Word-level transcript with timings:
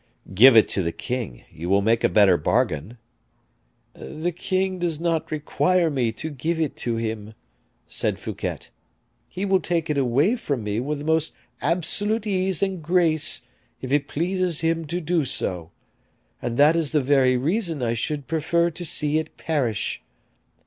"Give 0.33 0.57
it 0.57 0.67
to 0.69 0.81
the 0.81 0.91
king; 0.91 1.43
you 1.51 1.69
will 1.69 1.83
make 1.83 2.03
a 2.03 2.09
better 2.09 2.35
bargain." 2.35 2.97
"The 3.93 4.31
king 4.31 4.79
does 4.79 4.99
not 4.99 5.29
require 5.31 5.91
me 5.91 6.11
to 6.13 6.31
give 6.31 6.59
it 6.59 6.75
to 6.77 6.95
him," 6.95 7.35
said 7.87 8.17
Fouquet; 8.17 8.57
"he 9.29 9.45
will 9.45 9.59
take 9.59 9.91
it 9.91 9.99
away 9.99 10.35
from 10.37 10.63
me 10.63 10.79
with 10.79 10.97
the 10.97 11.05
most 11.05 11.33
absolute 11.61 12.25
ease 12.25 12.63
and 12.63 12.81
grace, 12.81 13.43
if 13.79 13.91
it 13.91 14.07
pleases 14.07 14.61
him 14.61 14.85
to 14.87 14.99
do 15.01 15.23
so; 15.23 15.69
and 16.41 16.57
that 16.57 16.75
is 16.75 16.93
the 16.93 17.01
very 17.01 17.37
reason 17.37 17.83
I 17.83 17.93
should 17.93 18.25
prefer 18.25 18.71
to 18.71 18.83
see 18.83 19.19
it 19.19 19.37
perish. 19.37 20.01